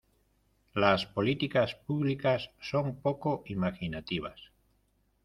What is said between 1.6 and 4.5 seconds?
públicas son poco imaginativas.